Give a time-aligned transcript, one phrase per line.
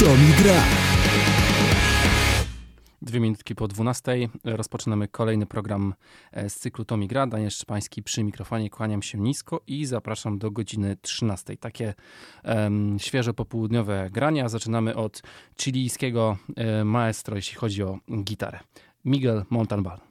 [0.00, 0.62] Tomi gra.
[3.02, 5.94] Dwie minutki po 12 rozpoczynamy kolejny program
[6.32, 7.26] e, z cyklu Tomi Gra.
[7.26, 11.56] Daniel Szczepański przy mikrofonie, kłaniam się nisko i zapraszam do godziny 13.
[11.56, 11.94] Takie
[12.44, 14.48] um, świeże popołudniowe grania.
[14.48, 15.22] Zaczynamy od
[15.60, 18.60] chilijskiego e, maestro, jeśli chodzi o gitarę.
[19.04, 20.05] Miguel Montalban.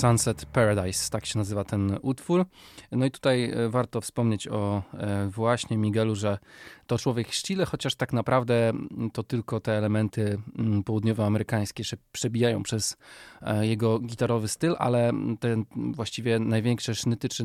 [0.00, 2.44] Sunset Paradise, tak się nazywa ten utwór.
[2.92, 6.38] No i tutaj e, warto wspomnieć o e, właśnie Miguelu, że
[6.86, 8.72] to człowiek z Chile, chociaż tak naprawdę
[9.12, 12.96] to tylko te elementy mm, południowoamerykańskie się przebijają przez
[13.42, 17.44] e, jego gitarowy styl, ale te właściwie największe sznyty, czy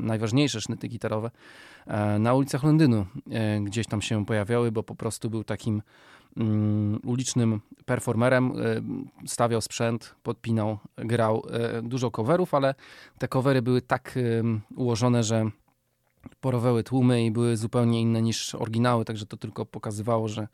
[0.00, 1.30] najważniejsze sznyty gitarowe
[2.18, 3.06] na ulicach Londynu
[3.60, 5.82] gdzieś tam się pojawiały, bo po prostu był takim Mm,
[7.04, 8.54] ulicznym performerem, e,
[9.26, 12.74] stawiał sprzęt, podpinał, grał e, dużo coverów, ale
[13.18, 14.18] te covery były tak
[14.76, 15.50] ułożone, że
[16.40, 20.48] porowały tłumy i były zupełnie inne niż oryginały, także to tylko pokazywało, że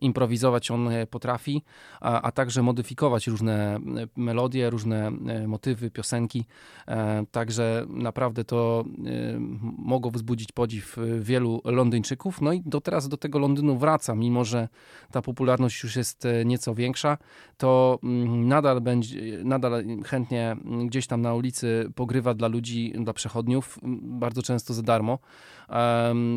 [0.00, 1.62] improwizować on e, potrafi,
[2.00, 3.80] a, a także modyfikować różne e,
[4.16, 6.44] melodie, różne e, motywy, piosenki.
[7.30, 8.84] Także naprawdę to
[9.78, 12.40] mogło wzbudzić podziw wielu Londyńczyków.
[12.40, 14.68] No i do teraz do tego Londynu wraca, mimo że
[15.10, 17.18] ta popularność już jest nieco większa,
[17.56, 20.56] to mm, nadal będzie, nadal chętnie
[20.86, 25.18] gdzieś tam na ulicy pogrywa dla ludzi, dla przechodniów, bardzo często za darmo.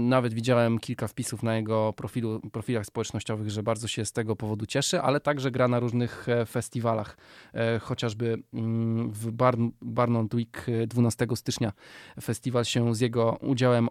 [0.08, 4.66] Nawet widziałem kilka wpisów na jego profilu, profilach społecznościowych, że bardzo się z tego powodu
[4.66, 7.18] cieszy, ale także gra na różnych e, festiwalach,
[7.54, 11.72] e, chociażby mm, w Barn Barnard Week 12 stycznia
[12.22, 13.90] festiwal się z jego udziałem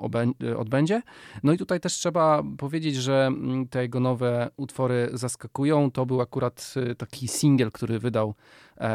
[0.56, 1.02] odbędzie.
[1.42, 5.90] No i tutaj też trzeba powiedzieć, że mm, te jego nowe utwory zaskakują.
[5.90, 8.34] To był akurat e, taki singiel, który wydał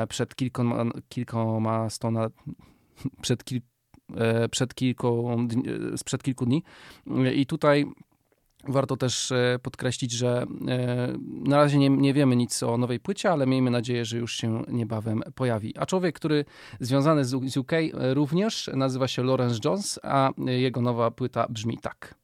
[0.09, 2.29] przed kilkoma, kilkoma stona,
[3.21, 3.78] przed kilkoma E,
[4.51, 5.29] przed kilku,
[5.93, 6.63] e, sprzed kilku dni.
[7.33, 7.85] I tutaj
[8.67, 10.45] Warto też e, podkreślić, że
[11.23, 14.63] na razie nie, nie, wiemy nic o nowej płycie, ale miejmy nadzieję, że już się
[14.67, 15.77] niebawem pojawi.
[15.77, 16.45] A człowiek, który
[16.79, 22.15] związany z UK również nazywa się Lawrence Jones, a jego nowa płyta brzmi tak.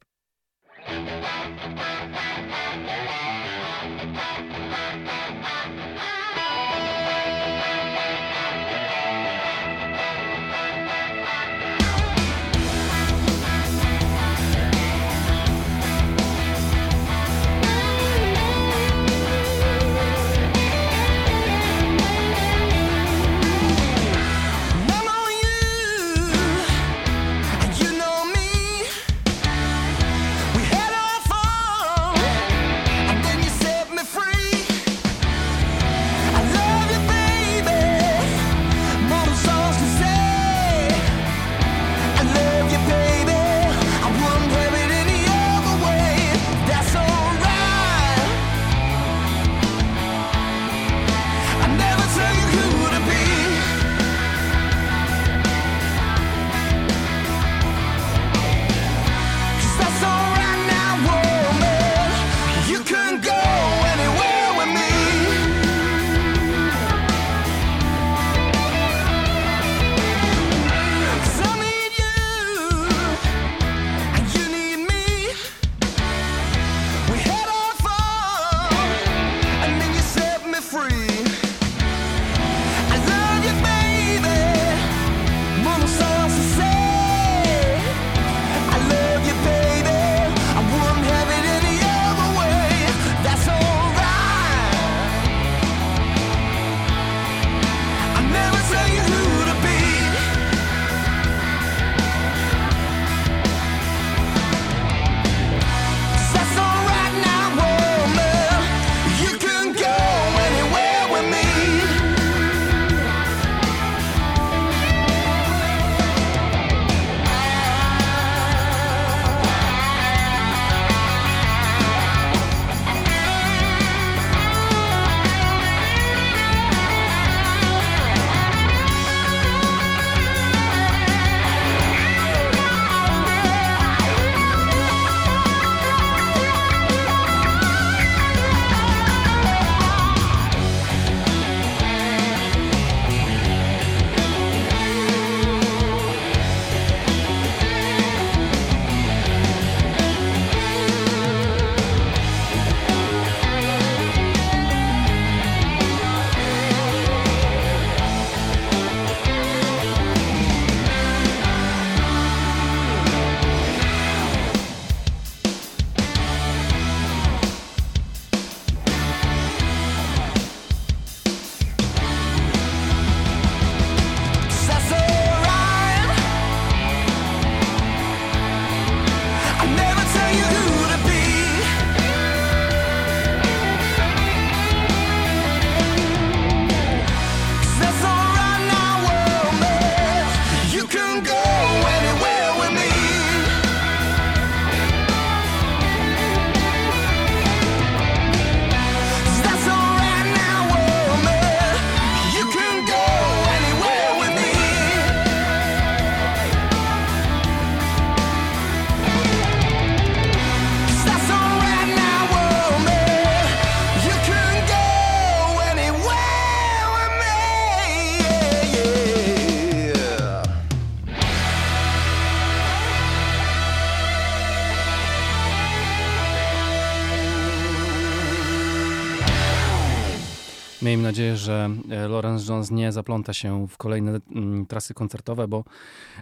[231.16, 235.64] Nadzieję, że e, Lawrence Jones nie zapląta się w kolejne mm, trasy koncertowe, bo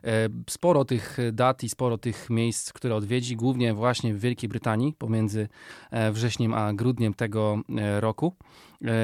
[0.04, 4.92] e, sporo tych dat i sporo tych miejsc, które odwiedzi, głównie właśnie w Wielkiej Brytanii
[4.92, 5.48] pomiędzy
[5.90, 7.58] e, wrześniem a grudniem tego
[8.00, 8.34] roku.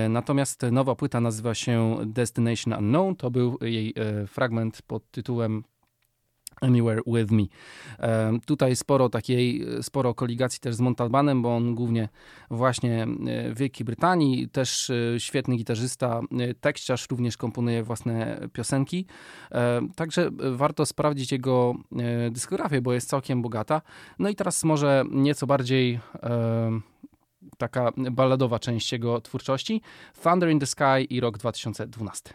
[0.08, 3.16] Natomiast nowa płyta nazywa się Destination Unknown.
[3.16, 3.94] To był jej
[4.26, 5.64] fragment pod tytułem
[6.60, 7.42] Anywhere With Me.
[8.46, 12.08] Tutaj sporo takiej, sporo koligacji też z Montalbanem, bo on głównie
[12.50, 13.06] właśnie
[13.54, 19.06] w Wielkiej Brytanii, też e, świetny gitarzysta, e, tekściarz również komponuje własne piosenki.
[19.96, 23.82] Także warto sprawdzić jego e, dyskografię, bo jest całkiem bogata.
[24.18, 26.00] No i teraz może nieco bardziej
[27.58, 29.82] taka balladowa część jego twórczości.
[30.22, 32.34] Thunder in the Sky i rok 2012.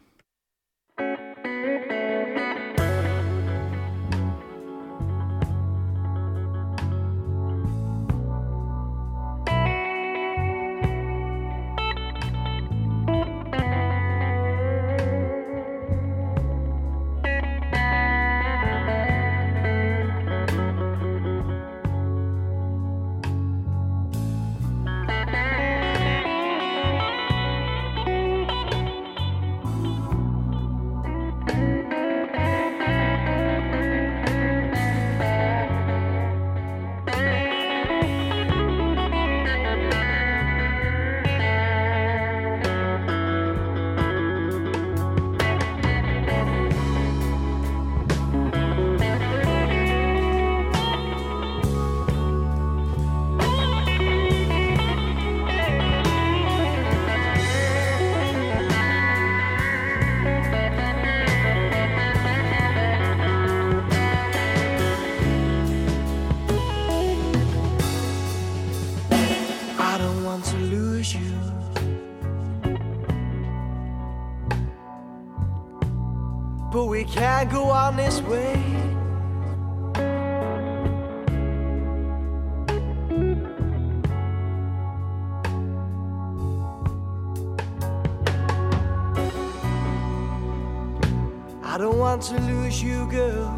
[91.75, 93.51] I don't want to lose you, girl.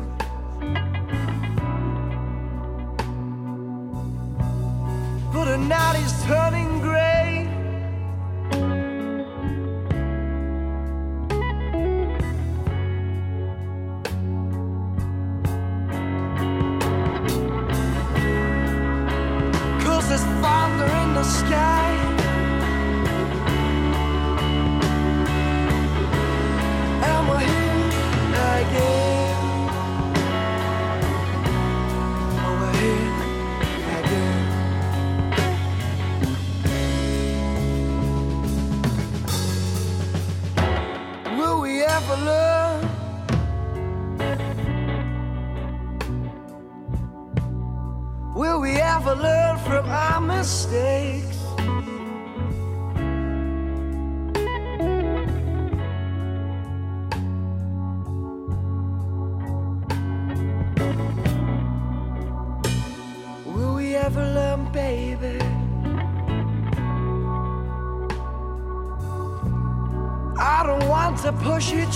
[5.32, 6.67] But the night is turning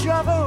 [0.02, 0.41] trouble.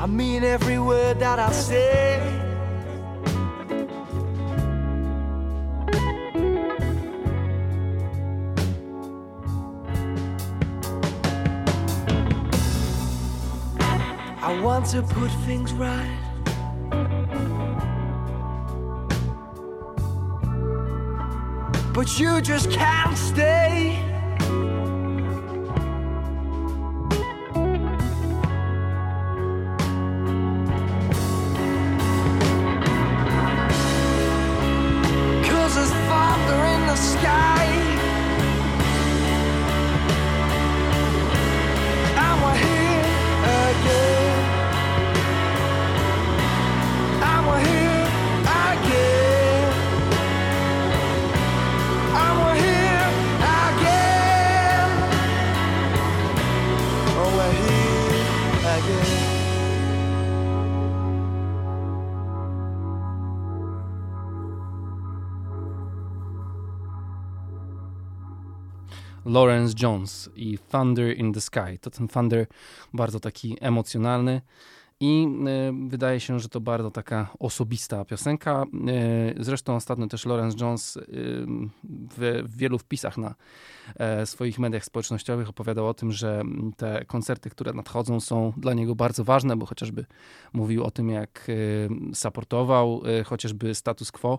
[0.00, 2.22] I mean every word that I say.
[14.40, 16.18] I want to put things right.
[21.92, 23.99] But you just can't stay.
[69.82, 71.78] Jones i Thunder in the Sky.
[71.80, 72.46] To ten Thunder
[72.92, 74.40] bardzo taki emocjonalny
[75.00, 75.28] i
[75.88, 78.64] y, wydaje się, że to bardzo taka osobista piosenka.
[79.38, 81.02] Y, zresztą ostatnio też Lawrence Jones y,
[81.84, 83.34] w, wielu wpisach na
[83.96, 86.42] e, swoich mediach społecznościowych opowiadał o tym, że
[86.76, 90.04] te koncerty, które nadchodzą są dla niego bardzo ważne, bo chociażby
[90.52, 91.46] mówił o tym, jak
[92.14, 94.38] supportował chociażby status quo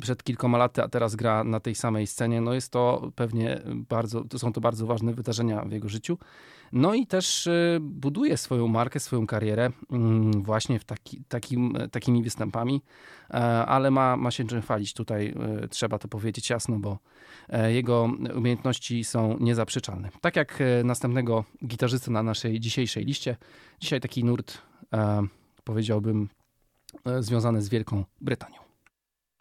[0.00, 4.24] przed kilkoma laty, a teraz gra na tej samej scenie, no jest to pewnie bardzo,
[4.24, 6.18] to są to bardzo ważne wydarzenia w jego życiu.
[6.72, 12.22] No i też y, buduje swoją markę, swoją karierę mm, właśnie w taki, takim, takimi
[12.22, 12.82] występami,
[13.30, 13.34] e,
[13.66, 14.94] ale ma, ma się czym chwalić.
[14.94, 15.34] Tutaj
[15.64, 16.98] y, trzeba to powiedzieć jasno, bo
[17.48, 20.08] e, jego umiejętności są niezaprzeczalne.
[20.20, 23.36] Tak jak e, następnego gitarzysty na naszej dzisiejszej liście.
[23.80, 24.62] Dzisiaj taki nurt,
[25.64, 26.28] powiedziałbym,
[27.20, 28.59] związany z Wielką Brytanią.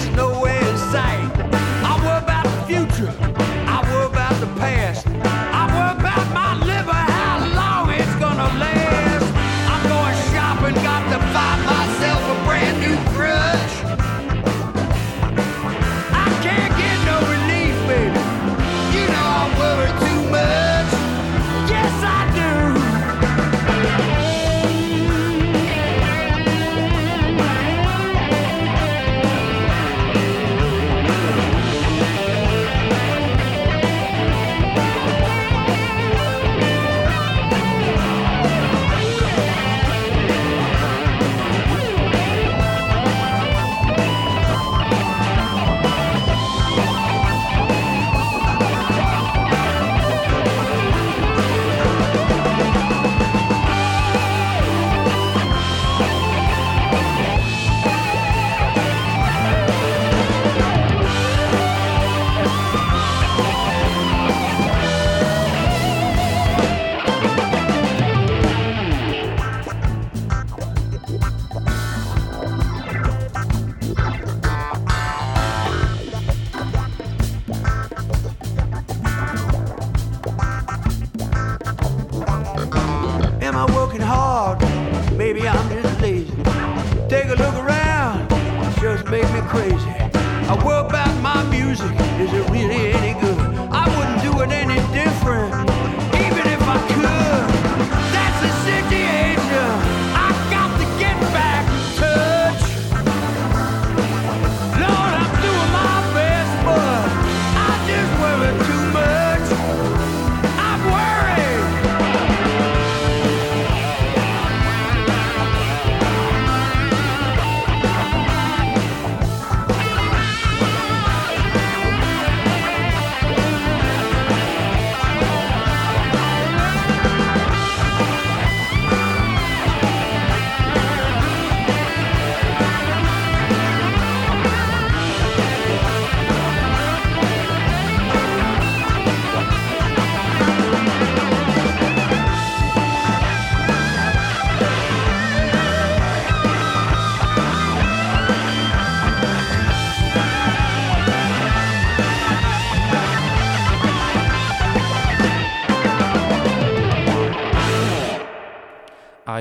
[0.00, 0.29] there's no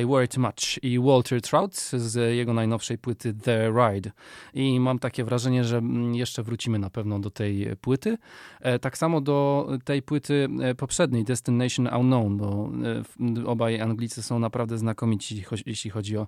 [0.01, 4.12] I Worry Too Much i Walter Trout z jego najnowszej płyty The Ride.
[4.53, 8.17] I mam takie wrażenie, że mm, jeszcze wrócimy na pewno do tej płyty.
[8.62, 12.71] E, tak samo do tej płyty e, poprzedniej, Destination Unknown, bo
[13.45, 16.27] obaj Anglicy są naprawdę znakomici, jeśli chodzi o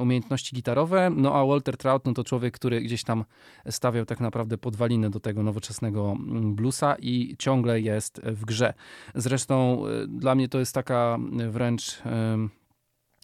[0.00, 1.10] umiejętności gitarowe.
[1.10, 3.24] No a Walter Trout, no to człowiek, który gdzieś tam
[3.70, 8.74] stawiał tak naprawdę podwaliny do tego nowoczesnego mm, bluesa i ciągle jest w grze.
[9.14, 11.18] Zresztą dla mnie to jest taka
[11.50, 12.02] wręcz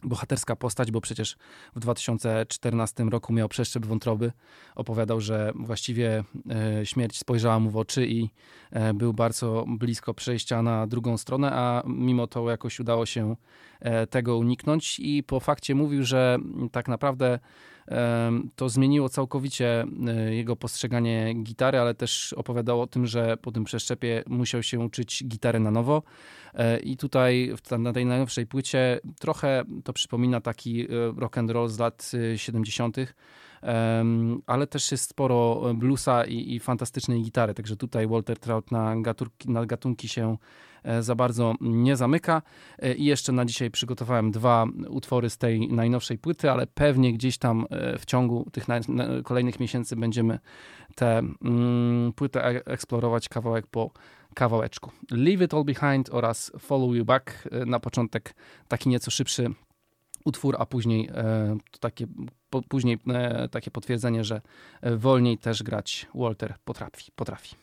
[0.04, 1.36] bohaterska postać, bo przecież
[1.76, 4.32] w 2014 roku miał przeszczep wątroby.
[4.74, 6.24] Opowiadał, że właściwie
[6.80, 8.30] e, śmierć spojrzała mu w oczy i
[8.70, 13.36] e, był bardzo blisko przejścia na drugą stronę, a mimo to jakoś udało się
[13.80, 16.38] e, tego uniknąć i po fakcie mówił, że
[16.72, 17.38] tak naprawdę
[18.56, 23.64] to zmieniło całkowicie e, jego postrzeganie gitary, ale też opowiadał o tym, że po tym
[23.64, 26.02] przeszczepie musiał się uczyć gitary na nowo.
[26.54, 31.68] E, I tutaj na tej najnowszej płycie trochę to przypomina taki e, rock and roll
[31.68, 32.96] z lat 70.,
[34.46, 37.54] ale też jest sporo bluesa i, i fantastycznej gitary.
[37.54, 40.36] Także tutaj Walter Trout na, gatunki, na gatunki się
[41.00, 42.42] za bardzo nie zamyka.
[42.78, 47.38] E, I jeszcze na dzisiaj przygotowałem dwa utwory z tej najnowszej płyty, ale pewnie gdzieś
[47.38, 48.66] tam e, w ciągu tych
[49.24, 50.38] kolejnych miesięcy będziemy
[50.94, 53.90] tę mm, płytę eksplorować kawałek po
[54.34, 54.92] kawałeczku.
[55.10, 57.48] Leave It All Behind oraz Follow You Back.
[57.66, 58.34] Na początek
[58.68, 59.50] taki nieco szybszy
[60.24, 61.10] utwór, a później
[61.70, 62.06] to takie,
[62.50, 62.98] po, później
[63.50, 64.40] takie potwierdzenie, że
[64.96, 67.12] wolniej też grać Walter potrafi.
[67.16, 67.56] potrafi.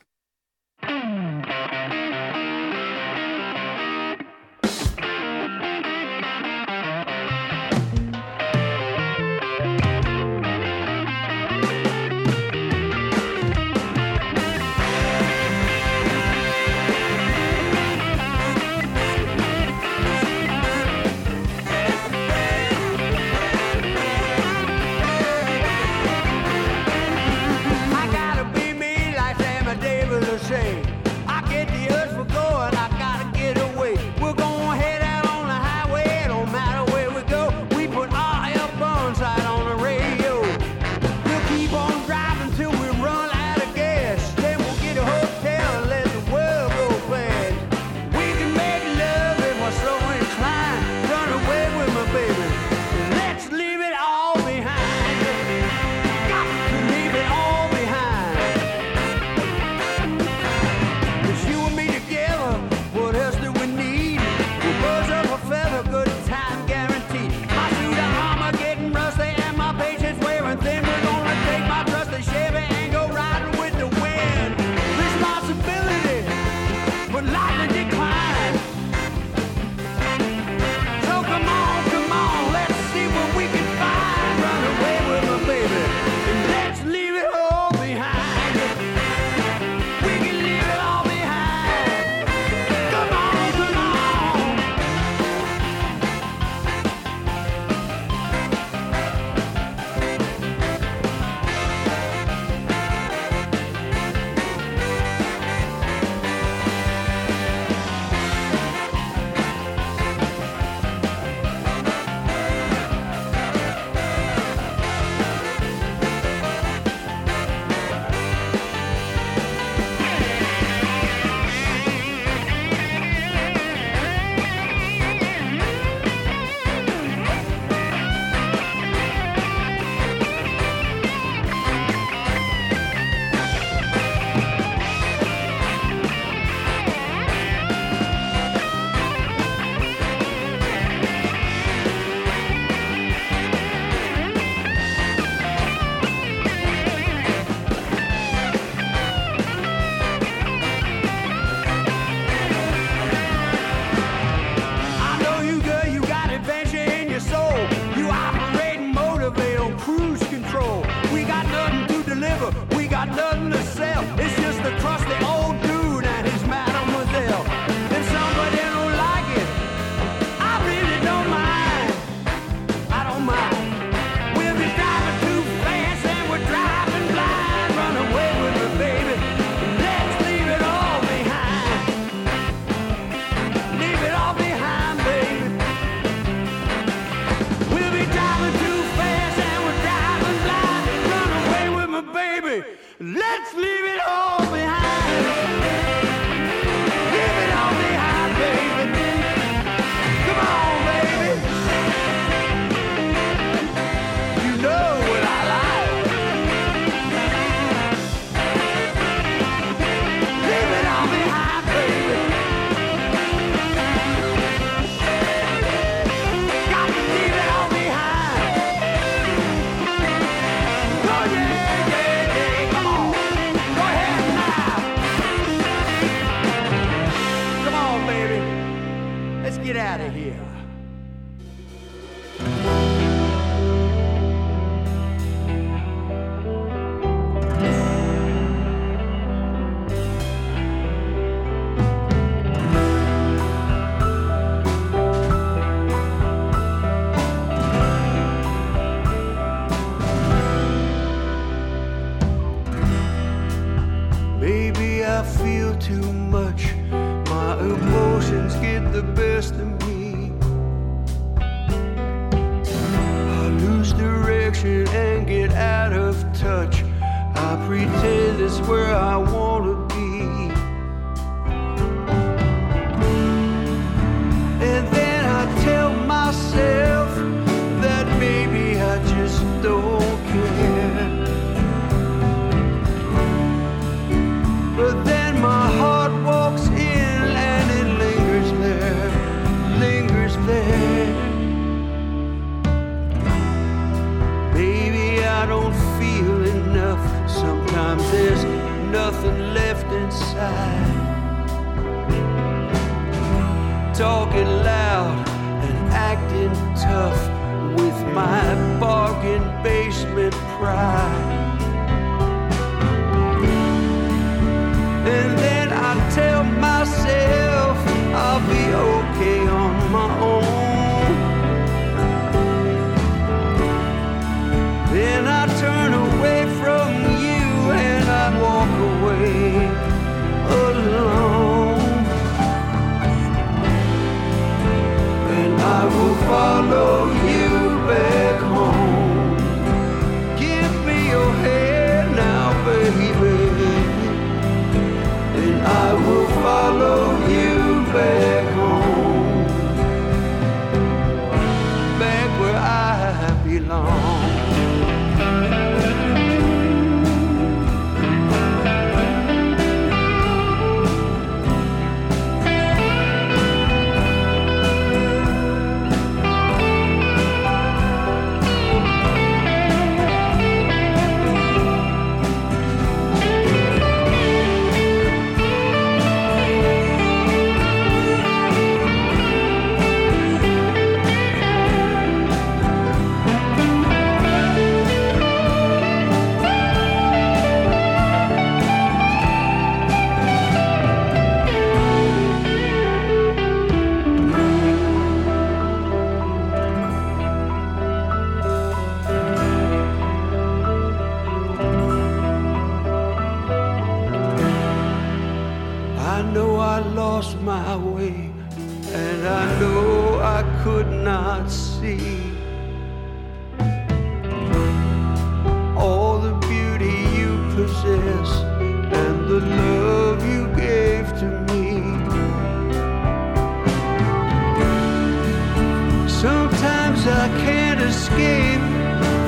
[427.25, 428.61] I can't escape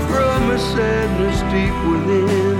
[0.07, 2.57] from a sadness deep within.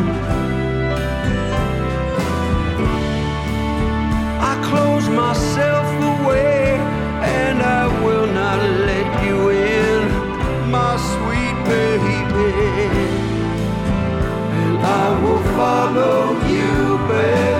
[4.52, 6.80] I close myself away
[7.22, 8.58] and I will not
[8.90, 12.52] let you in, my sweet baby.
[14.62, 17.57] And I will follow you, baby.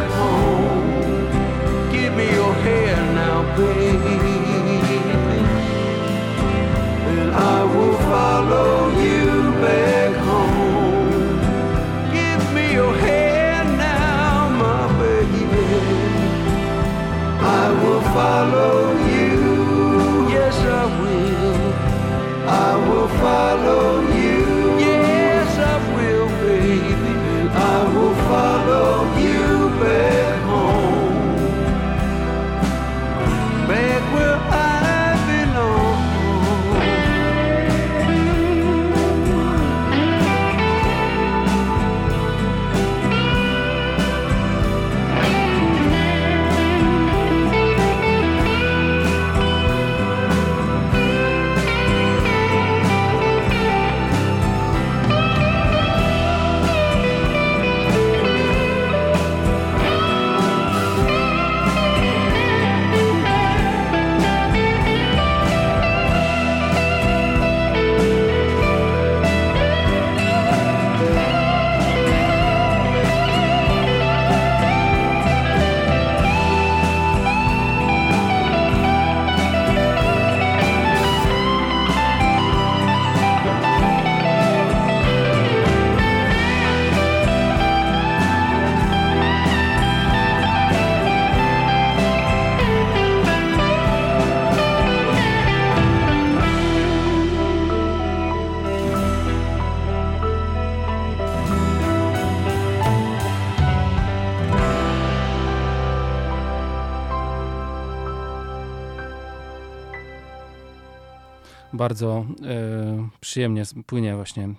[111.88, 114.54] Bardzo e, przyjemnie płynie właśnie e,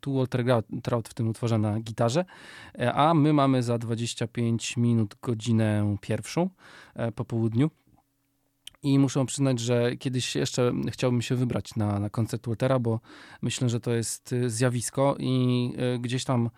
[0.00, 0.44] tu Walter
[0.82, 2.24] Trout w tym utworze na gitarze,
[2.78, 6.50] e, a my mamy za 25 minut godzinę pierwszą
[7.14, 7.70] po południu.
[8.82, 13.00] I muszę przyznać, że kiedyś jeszcze chciałbym się wybrać na, na koncert Waltera, bo
[13.42, 16.50] myślę, że to jest zjawisko i gdzieś tam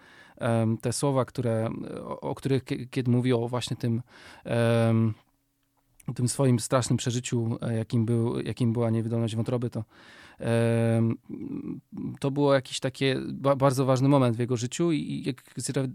[0.80, 1.68] te słowa, które,
[2.04, 4.02] o, o których kiedy mówił o właśnie tym
[6.14, 9.84] tym swoim strasznym przeżyciu, e, jakim, był, jakim była niewydolność wątroby, to
[12.20, 13.04] to było jakiś taki
[13.56, 15.42] bardzo ważny moment w jego życiu i jak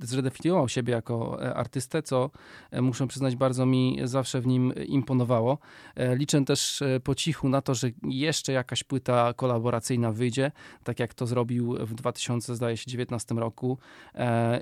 [0.02, 2.32] zredefiniował siebie jako e, artystę, co
[2.72, 5.58] e, muszę przyznać bardzo mi zawsze w nim imponowało.
[5.96, 10.52] E, liczę też po cichu na to, że jeszcze jakaś płyta kolaboracyjna wyjdzie,
[10.84, 13.78] tak jak to zrobił w 2019 roku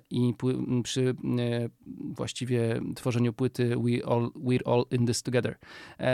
[0.10, 0.34] i
[0.84, 1.16] przy
[2.16, 5.58] właściwie tworzeniu płyty We All, We're All In This Together.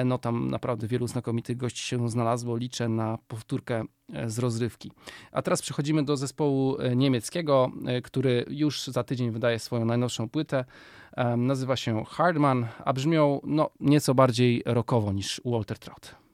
[0.06, 2.58] No tam naprawdę wielu znakomitych gości się znalazło.
[2.58, 3.84] Liczę na powtórkę powtórkę
[4.14, 4.92] e, z rozrywki.
[5.32, 10.30] A teraz przechodzimy do zespołu e, niemieckiego, e, który już za tydzień wydaje swoją najnowszą
[10.30, 10.66] płytę.
[11.38, 16.25] Nazywa się Hardman, a brzmią no, nieco bardziej rockowo niż Walter Trout.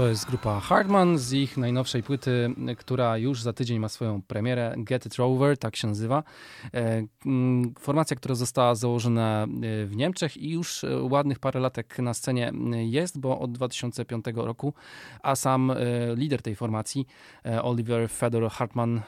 [0.00, 4.74] To jest grupa Hardman z ich najnowszej płyty, która już za tydzień ma swoją premierę.
[4.78, 6.22] Get It Rover, tak się nazywa.
[6.74, 11.98] E, mm, formacja, która została założona e, w Niemczech i już e, ładnych parę latek
[11.98, 14.74] na scenie jest, bo od 2005 roku,
[15.22, 15.72] a sam
[16.16, 17.06] lider tej formacji,
[17.62, 19.00] Oliver Fedor Hartman,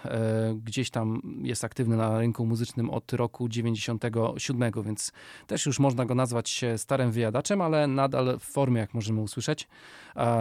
[0.64, 5.12] gdzieś tam jest aktywny na rynku muzycznym od roku 97, więc
[5.46, 9.68] też już można go nazwać starym wyjadaczem, ale nadal w formie, jak możemy usłyszeć.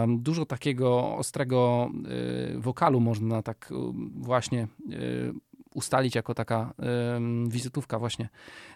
[0.08, 1.90] Dużo takiego ostrego
[2.54, 6.74] y, wokalu można tak y, właśnie y, ustalić jako taka
[7.48, 8.28] wizytówka właśnie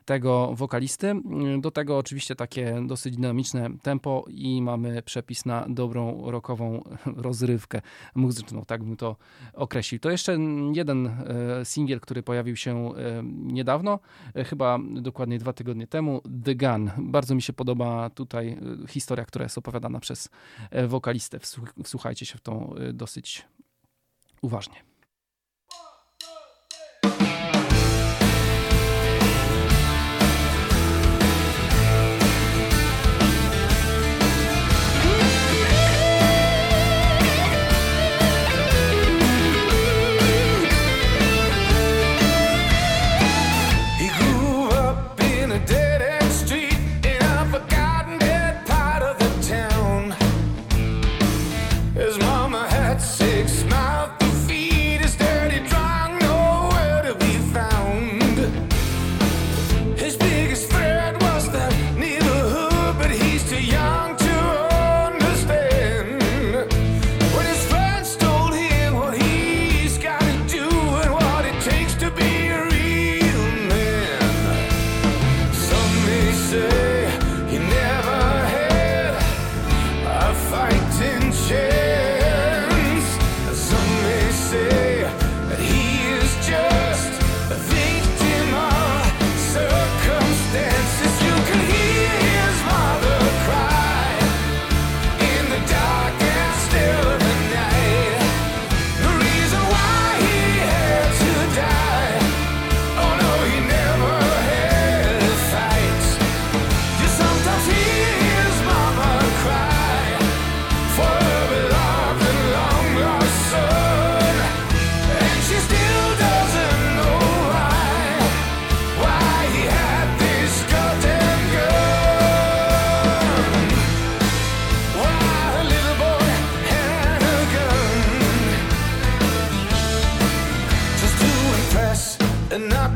[0.05, 1.15] tego wokalisty.
[1.61, 6.83] Do tego oczywiście takie dosyć dynamiczne tempo i mamy przepis na dobrą rockową
[7.27, 7.81] rozrywkę
[8.15, 9.17] muzyczną, tak bym to
[9.53, 10.01] określił.
[10.01, 10.39] To jeszcze
[10.73, 13.99] jeden e, singiel, który pojawił się e, niedawno,
[14.35, 16.91] e, chyba dokładnie dwa tygodnie temu, The Gun.
[16.99, 20.29] Bardzo mi się podoba tutaj historia, która jest opowiadana przez
[20.89, 21.39] wokalistę.
[21.85, 23.45] Wsłuchajcie się w tą dosyć
[24.43, 24.96] uważnie.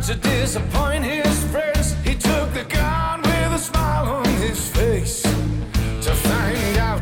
[0.03, 1.95] to disappoint his friends.
[2.05, 7.00] He took the gun with a smile on his face to find out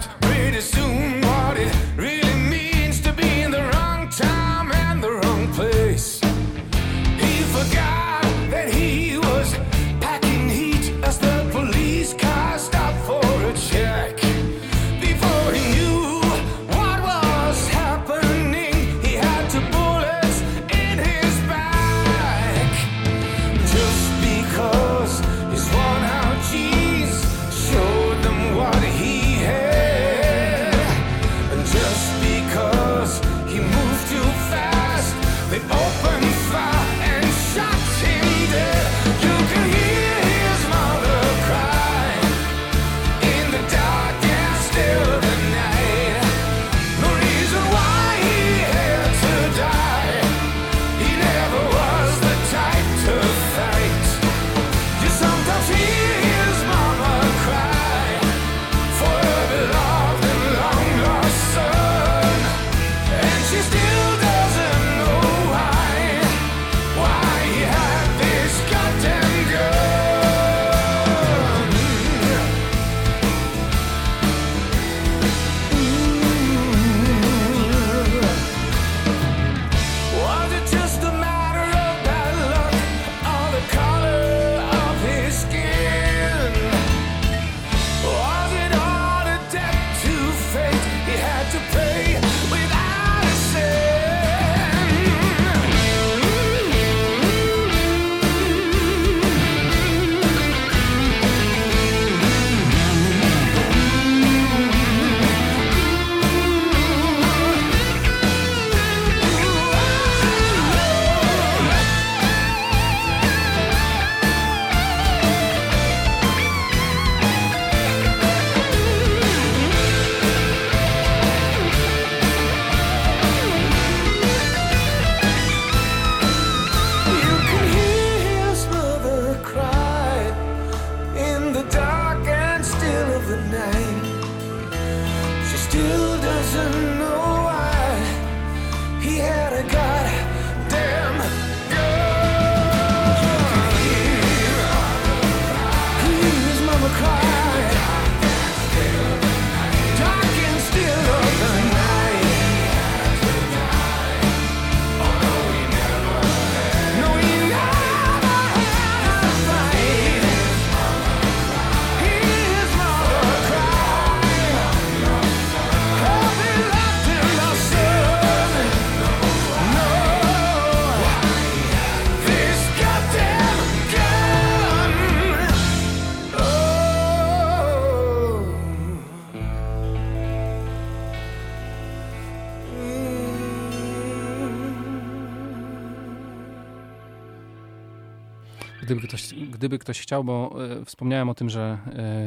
[189.69, 191.79] gdyby ktoś chciał, bo e, wspomniałem o tym, że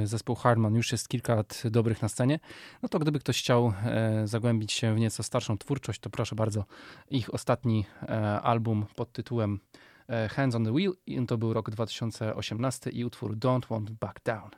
[0.03, 2.39] e, zespół Harman już jest kilka lat dobrych na scenie,
[2.81, 6.65] no to gdyby ktoś chciał e, zagłębić się w nieco starszą twórczość, to proszę bardzo,
[7.09, 7.85] ich ostatni
[8.43, 9.59] album pod tytułem
[10.29, 10.93] Hands on the Wheel,
[11.27, 14.49] to był rok 2018 i utwór Don't Want Back Down.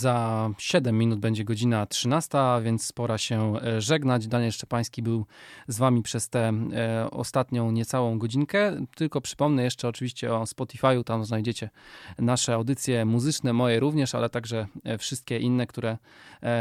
[0.00, 4.26] Za 7 minut będzie godzina 13, więc pora się e, żegnać.
[4.26, 5.26] Daniel Szczepański był
[5.68, 8.86] z Wami przez tę e, ostatnią niecałą godzinkę.
[8.96, 11.70] Tylko przypomnę jeszcze oczywiście o Spotify'u, tam znajdziecie
[12.18, 15.98] nasze audycje muzyczne, moje również, ale także e, wszystkie inne, które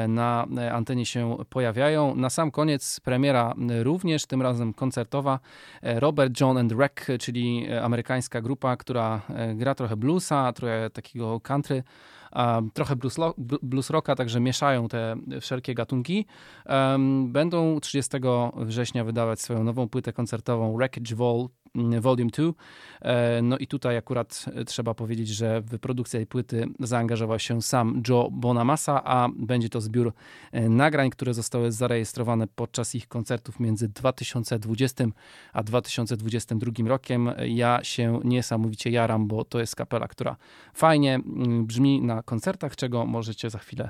[0.08, 2.16] na antenie się pojawiają.
[2.16, 5.40] Na sam koniec premiera również, tym razem koncertowa.
[5.82, 9.22] Robert John and Wreck, czyli amerykańska grupa, która
[9.56, 11.84] gra trochę bluesa, trochę takiego country,
[12.32, 13.16] a trochę blues,
[13.62, 16.26] blues rocka, także mieszają te wszelkie gatunki.
[16.66, 18.18] Em, Będą 30
[18.56, 22.54] września wydawać swoją nową płytę koncertową Wreckage mm, Volume 2.
[23.02, 27.62] E, No i tutaj akurat e, trzeba powiedzieć, że w produkcję tej płyty zaangażował się
[27.62, 30.14] sam Joe Bonamassa, a będzie to zbiór
[30.52, 35.06] e, nagrań, które zostały zarejestrowane podczas ich koncertów między 2020
[35.54, 37.32] a 2022 rokiem.
[37.46, 40.36] Ja się niesamowicie jaram, bo to jest kapela, która
[40.74, 43.90] fajnie mm, brzmi na koncertach, czego możecie za chwilę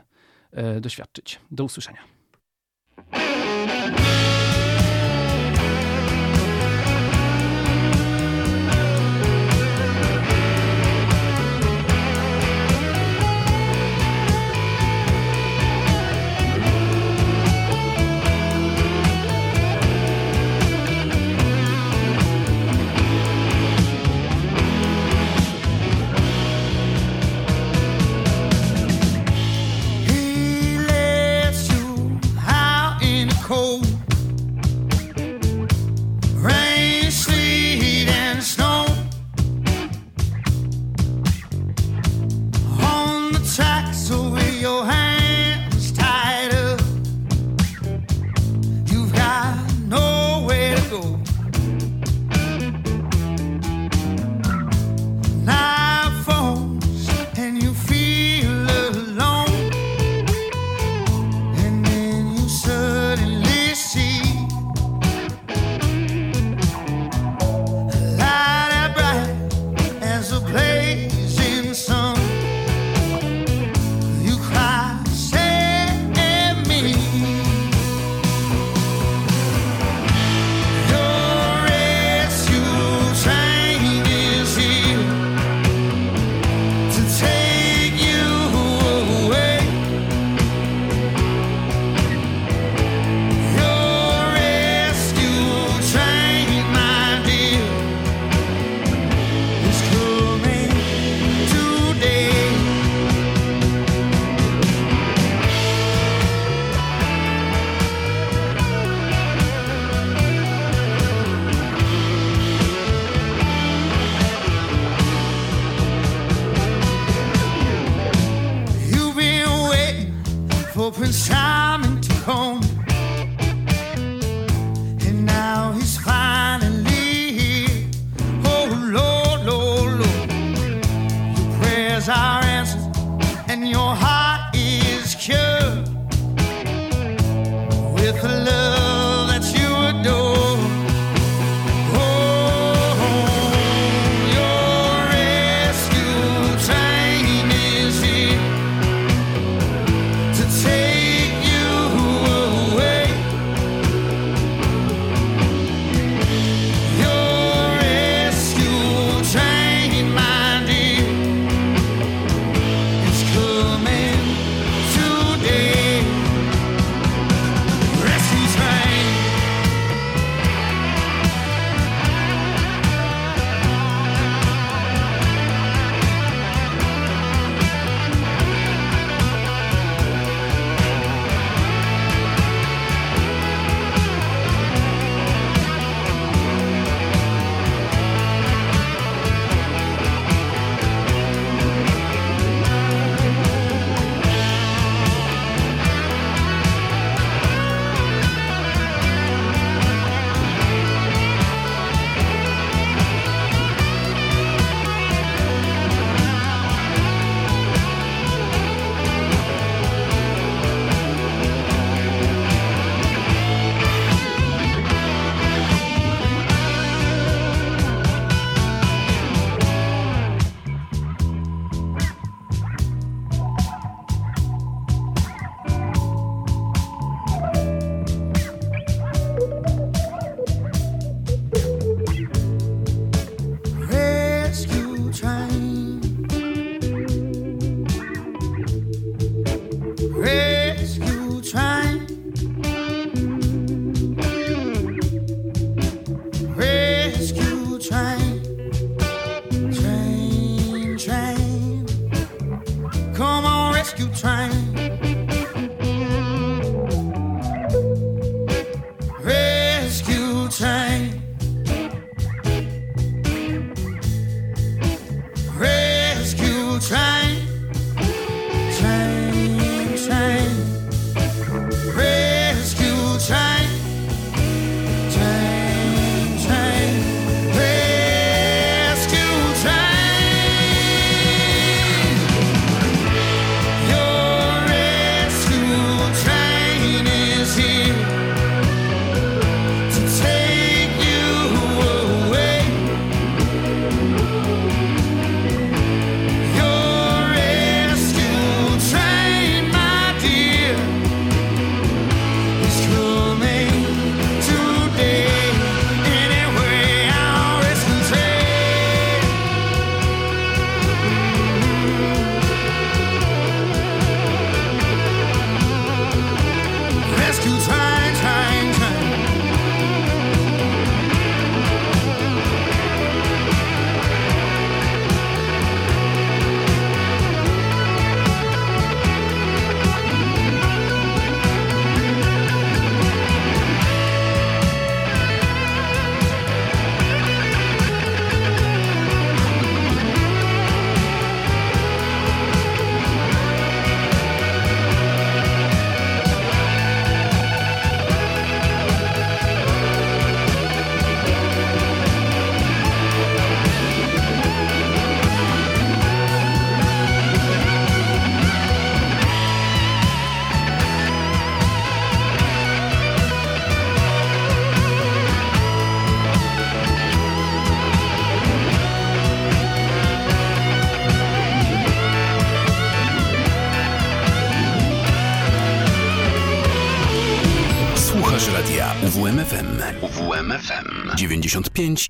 [0.82, 1.39] doświadczyć.
[1.51, 1.99] Do usłyszenia.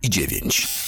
[0.01, 0.78] i 9.